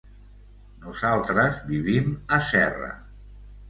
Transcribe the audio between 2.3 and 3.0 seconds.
a Serra.